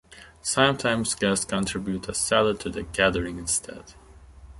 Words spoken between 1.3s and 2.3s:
contribute a